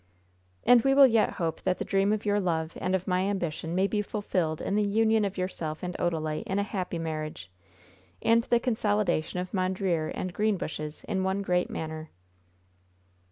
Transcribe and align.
"And 0.63 0.81
we 0.81 0.95
will 0.95 1.05
yet 1.05 1.33
hope 1.33 1.61
that 1.61 1.77
the 1.77 1.85
dream 1.85 2.11
of 2.11 2.25
your 2.25 2.39
love 2.39 2.75
and 2.81 2.95
of 2.95 3.07
my 3.07 3.21
ambition 3.21 3.75
may 3.75 3.85
be 3.85 4.01
fulfilled 4.01 4.59
in 4.59 4.73
the 4.73 4.81
union 4.81 5.23
of 5.25 5.37
yourself 5.37 5.83
and 5.83 5.95
Odalite 5.99 6.41
in 6.47 6.57
a 6.57 6.63
happy 6.63 6.97
marriage, 6.97 7.51
and 8.19 8.43
the 8.45 8.59
consolidation 8.59 9.37
of 9.37 9.51
Mondreer 9.53 10.11
and 10.15 10.33
Greenbushes 10.33 11.03
in 11.03 11.23
one 11.23 11.43
great 11.43 11.69
manor." 11.69 12.09